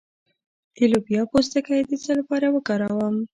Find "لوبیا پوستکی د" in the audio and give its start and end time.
0.91-1.91